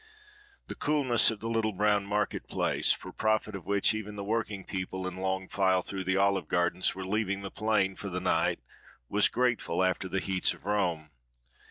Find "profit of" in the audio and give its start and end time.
3.11-3.67